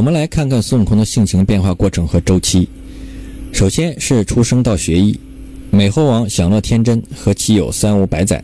[0.00, 2.66] 我们来看看孙悟空的性情变化过程和周期。
[3.52, 5.14] 首先是出生到学艺，
[5.70, 8.42] 美猴王享乐天真，和其有三五百载。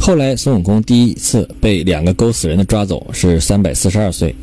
[0.00, 4.34] 后来孙悟空第一次被两个勾死人的抓走是三百四十二岁，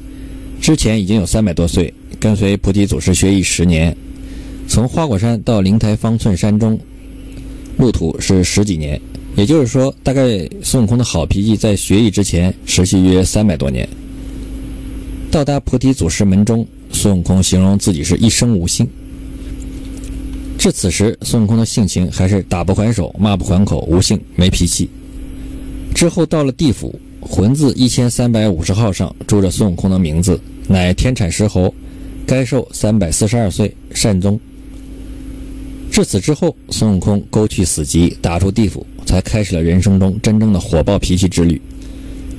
[0.61, 3.93] 之前已经有三百多岁，跟随菩提祖师学艺十年，
[4.69, 6.79] 从花果山到灵台方寸山中，
[7.77, 8.97] 路途是十几年。
[9.35, 13.85] 也就是说，大概孙悟空的好脾气在学艺之前持续约三百多年。
[15.31, 18.87] 到达菩提祖师门中，孙悟空形容自己是一生无性。
[20.57, 24.89] 至此时，孙悟空的性情还是打不还手、骂不还口、无性没脾气。
[25.93, 31.73] 之后到了地府，魂字一千三百五十号上住着孙悟空的名字，乃天产石猴，
[32.25, 34.39] 该寿三百四十二岁，善终。
[35.91, 38.85] 至此之后，孙悟空勾去死籍，打出地府。
[39.05, 41.61] 才开始了人生中真正的火爆脾气之旅，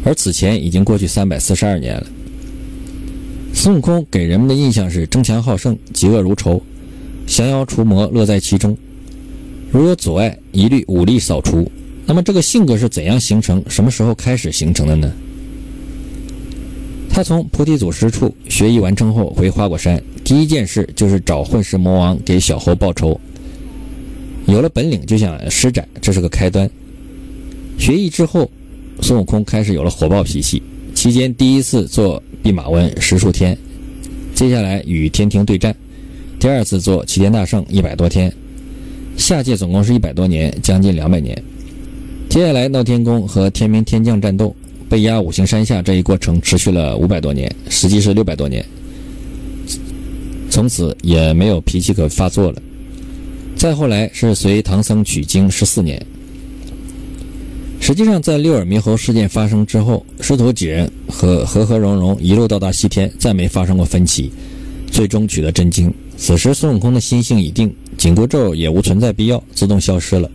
[0.03, 2.07] 而此前已经过去三百四十二年了。
[3.57, 6.63] 孙悟空给人们的印象是争强好胜、嫉恶如仇、
[7.27, 8.77] 降妖除魔，乐在其中。
[9.73, 11.69] 如有阻碍，一律武力扫除。
[12.05, 13.65] 那么这个性格是怎样形成？
[13.67, 15.11] 什么时候开始形成的呢？
[17.09, 23.19] 他从菩提祖师处学艺完成后，回花果山，第一件事就是找混世魔王给小猴报仇。
[24.45, 26.71] 有了本领就想施展，这是个开端。
[27.79, 28.51] 学艺之后，
[29.01, 30.63] 孙悟空开始有了火爆脾气。
[31.07, 33.57] 期间第一次做弼马温十数天，
[34.35, 35.73] 接下来与天庭对战，
[36.41, 38.33] 第二次做齐天大圣一百多天，
[39.17, 41.41] 下界总共是一百多年，将近两百年。
[42.29, 44.53] 接下来闹天宫和天明天将战斗，
[44.89, 48.67] 被压五行山下这一过程持续了五百多年，实际是六百多年。
[50.51, 52.61] 从此也没有脾气可发作了。
[53.55, 56.05] 再后来是随唐僧取经十四年。
[57.87, 64.29] 实际上，在六耳猕猴事件发生之后，师徒几人和和和融融一路到达西天，再没发生过分歧，
[64.91, 65.95] 最终取得真经。
[66.17, 70.29] 此时孙悟空的心性已定，紧箍咒也无存在必要，自动消失了。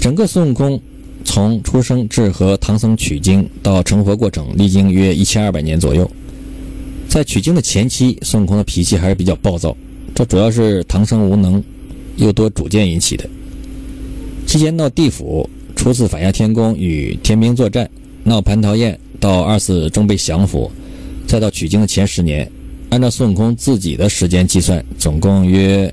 [0.00, 0.80] 整个孙悟空
[1.24, 6.08] 从出生至和唐僧取经到成佛过程，历经约一千二百年左右。
[7.08, 9.76] 在取经的前期，孙悟空的脾气还是比较暴躁。
[10.14, 11.60] 这主要是唐僧无能，
[12.14, 13.28] 又多主见引起的。
[14.52, 17.88] 期间闹地府，初次反压天宫与天兵作战，
[18.22, 20.70] 闹蟠桃宴，到二次终被降服，
[21.26, 22.46] 再到取经的前十年，
[22.90, 25.90] 按照孙悟空自己的时间计算，总共约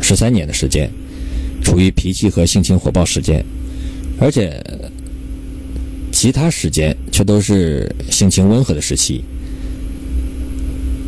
[0.00, 0.88] 十三年的时间，
[1.64, 3.44] 处于脾气和性情火爆时间，
[4.20, 4.64] 而且
[6.12, 9.20] 其他时间却都是性情温和的时期。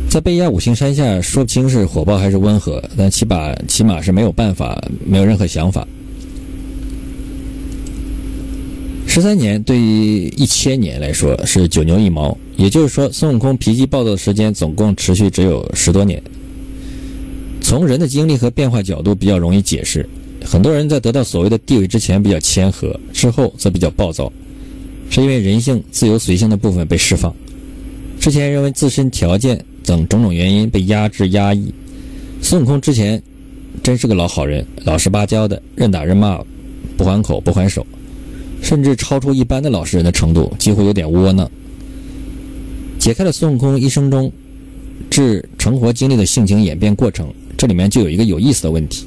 [0.09, 5.87] 在被压五行山下，说不清是火爆还是温和，但起码起码是没有办法，没有任何想法。
[9.13, 16.19] 十三年对于一千年来说是九牛一毛，也就是说，孙悟空脾气暴躁的时间总共持续只有十多年。
[17.61, 20.09] 从人的经历和变化角度比较容易解释，
[20.43, 24.33] 很多人在得到所谓的地位之前比较谦和，之后则比较暴躁，
[25.11, 27.31] 是因为人性自由随性的部分被释放。
[28.19, 29.63] 之前认为自身条件。
[29.85, 31.71] 等种种原因被压制压抑，
[32.41, 33.21] 孙悟空之前
[33.83, 36.41] 真是个老好人，老实巴交的，任打任骂，
[36.95, 37.85] 不还口不还手，
[38.63, 41.47] 甚至超出一般的老实人的程度，几乎有点窝囊。
[42.97, 44.31] 解开了孙悟空一生中
[45.09, 49.05] 至成活经历的性情演变过程，这里面就有一个有意思的问题，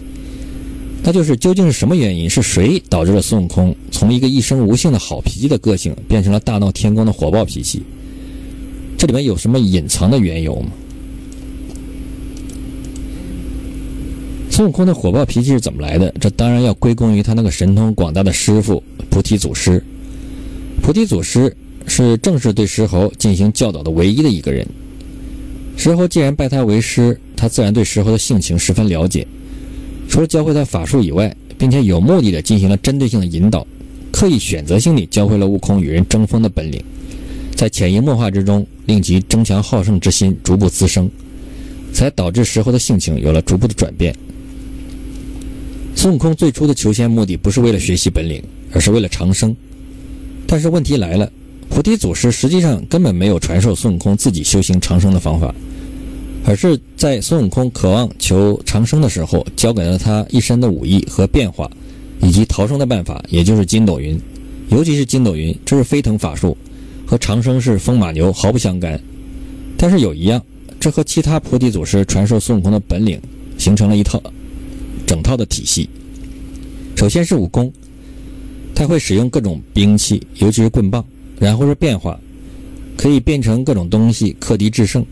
[1.02, 7.82] 那就是究竟是什么原因，是谁导致了孙悟空从一个一生无性的好脾气的个性，变成了大闹天宫的火爆脾气？
[8.98, 10.68] 这里面有什么隐藏的缘由吗？
[14.56, 16.10] 孙悟空的火爆脾气是怎么来的？
[16.18, 19.84] 这当然要归功于他那个神通广大的师傅菩提祖师。
[20.80, 21.54] 菩提祖师
[21.86, 24.66] 是正式对石猴进行教导的唯一的一个人。
[25.76, 29.26] 石猴既然拜他为师，他自然对石猴的性情十分了解。
[30.08, 33.66] 除了教会他法术以外，并且有目的的进行了针对性的引导，
[34.10, 36.82] 刻意选择性地教会了悟空与人争锋的本领。
[37.54, 41.10] 在潜移默化之中，令其争强好胜之心逐步滋生，
[41.92, 44.16] 才导致石猴的性情有了逐步的转变。
[45.96, 48.40] 孙悟空最初的求仙目的不是为了学习本领，
[48.70, 49.56] 而是为了长生。
[50.46, 51.32] 但是问题来了，
[51.70, 55.52] 菩提祖师实际上根本没有传授孙悟空自己修行长生的方法，
[56.44, 61.68] 而是在孙悟空渴望求长生的时候，教给了他一身的武艺和变化，
[62.20, 64.20] 以及逃生的办法，也就是筋斗云。
[64.68, 66.56] 尤其是筋斗云，这是飞腾法术。
[67.06, 69.00] 和长生是风马牛毫不相干，
[69.78, 70.42] 但是有一样，
[70.78, 73.18] 这和其他菩提祖师传授孙悟空的本领
[73.56, 74.22] 形成了一套
[75.06, 75.88] 整套的体系。
[76.96, 77.72] 首先是武功，
[78.74, 81.04] 他会使用各种兵器，尤其是棍棒，
[81.38, 82.18] 然后是变化，
[82.96, 85.04] 可以变成各种东西克敌制胜。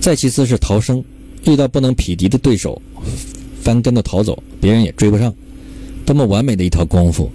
[0.00, 1.02] 再其次是逃生，
[1.46, 2.80] 遇到不能匹敌的对手，
[3.60, 5.34] 翻跟头逃走，别人也追不上。
[6.06, 7.30] 多么完美的一套功夫！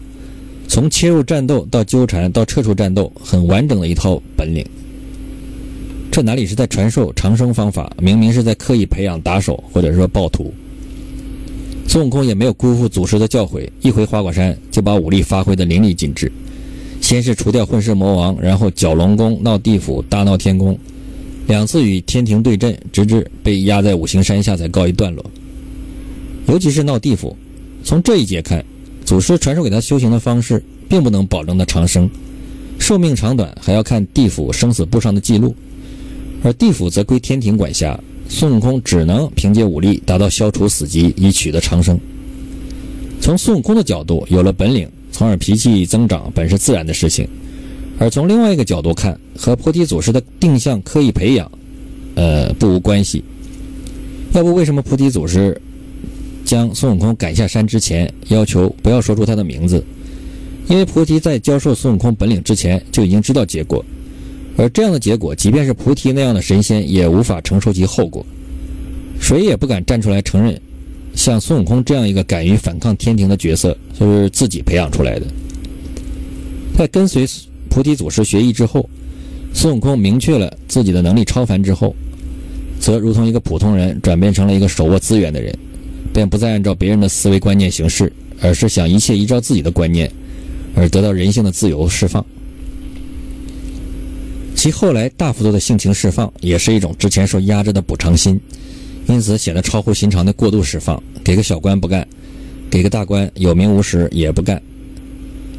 [0.67, 4.65] 从切入战斗到纠缠到撤出战斗，很完整的一套本领。
[6.11, 7.95] 这哪里是在传授长生方法？
[8.01, 10.53] 明明是在刻意培养打手或者说暴徒。
[11.87, 16.31] 孙悟空也没有辜负祖师的教诲，一回花果山就把武力发挥的淋漓尽致。
[16.99, 20.77] 先是除掉混世魔王，然后搅龙宫、闹地府、大闹天宫，
[21.47, 25.23] 两次与天庭对阵，直至被压在五行山下才告一段落。
[26.47, 27.35] 尤其是闹地府，
[27.83, 28.65] 从这一节看，
[29.05, 32.09] 祖师传授给他修行的方式，并不能保证他长生，
[32.79, 35.55] 寿命长短还要看地府生死簿上的记录，
[36.43, 41.99] 而地府则归天庭管辖，孙悟空只能凭借武力达到消除死机，以取得长生。
[43.21, 44.89] 从孙悟空的角度，有了本领。
[45.11, 47.25] 从而脾气增长本是自然的事情，
[47.97, 51.49] 而从另外一个角度看，和菩提祖师的定向刻意培养，
[52.15, 53.23] 呃，不无关系。
[54.33, 55.57] 要不为什么菩提祖师
[56.43, 59.81] 将孙悟空赶下山之前，要求不要说出他的名字？
[60.67, 63.85] 因为菩提在教授孙悟空本领之前就已经知道结果，
[64.57, 68.25] 而这样的结果，即便是菩提那样的神仙也无法承受其后果，
[69.19, 70.59] 谁也不敢站出来承认。
[71.13, 75.25] 像孙悟空这样一个敢于反抗天庭的角色，就是自己培养出来的。
[76.77, 77.25] 在跟随
[77.69, 78.89] 菩提祖师学艺之后，
[79.53, 81.95] 孙悟空明确了自己的能力超凡之后，
[82.79, 85.57] 则如同一个普通人转变成了一个手握资源的人，
[86.13, 88.11] 便不再按照别人的思维观念行事，
[88.41, 90.11] 而是想一切依照自己的观念，
[90.75, 92.25] 而得到人性的自由释放。
[94.65, 98.41] 其后来大幅度的性情释放，也是一种之前受压制的补偿心。
[99.07, 102.03] 因此显得超乎寻常的过度释放，给个小官不干，
[102.67, 104.59] 给个大官有名无实也不干。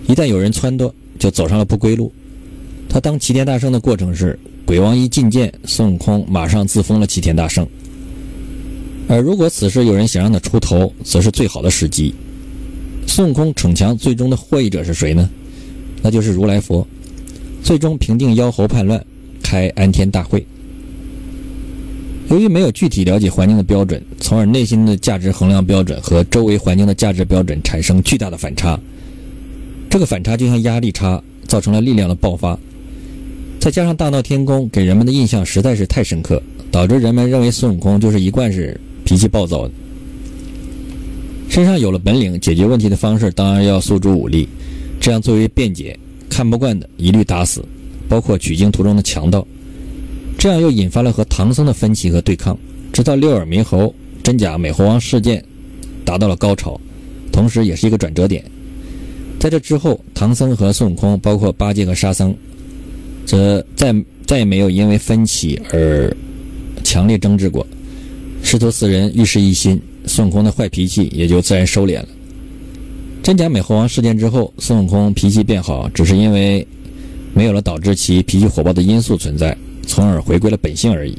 [0.08, 2.12] 一旦有人撺掇，就走上了不归路。
[2.88, 7.64] 他当齐天大圣的过程是，鬼王一觐见孙悟空，马上自封了齐天大圣。
[9.06, 12.12] 而如果此时有人想让他出头，则是最好的时机。
[13.06, 15.31] 孙悟空逞强最终的获益者是谁呢？
[16.03, 16.85] 那就是如来佛，
[17.67, 19.05] 最终平定妖猴叛乱，
[19.43, 20.47] 开安天大会。
[22.31, 28.79] 由于没有具体了解环境的标准，从而内心的价值衡量标准和周围环境的价值标准产生巨大的反差。
[29.91, 32.57] 这个反差就像压力差，造成了力量的爆发。
[33.59, 36.41] 再加上大闹天宫给人们的印象实在是太深刻，
[36.71, 39.75] 导致人们认为孙悟空就是一贯是脾气暴躁的。
[41.49, 44.49] 身上有了本领，解决问题的方式当然要诉诸武力，
[45.01, 45.99] 这样作为辩解，
[46.37, 47.65] 看不惯的一律打死，
[48.11, 49.47] 包括取经途中的强盗。
[50.37, 52.55] 这样又引发了和唐僧的分歧和对抗，
[52.93, 55.43] 直到六耳猕猴真假美猴王事件
[56.05, 56.79] 达到了高潮，
[57.33, 58.44] 同时也是一个转折点。
[59.41, 62.37] 在这之后，唐僧和孙悟空，包括八戒和沙僧，
[63.25, 63.94] 则再
[64.27, 66.15] 再也没有因为分歧而
[66.85, 67.67] 强烈争执过。
[68.43, 72.09] 师徒四人遇事一心，孙悟空的坏脾气也就自然收敛了。
[73.26, 76.64] 真假美猴王事件之后，孙悟空脾气变好，只是因为
[77.34, 79.58] 没有了导致其脾气火爆的因素存在。
[79.84, 81.19] 从而回归了本性而已。